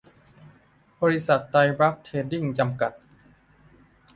[1.01, 2.93] บริษัท ไตรบรรพเทรดดิ้ง จำกัด